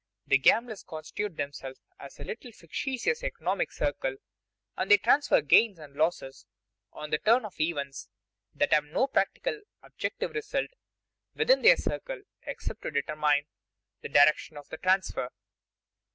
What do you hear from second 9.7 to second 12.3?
objective result within their circle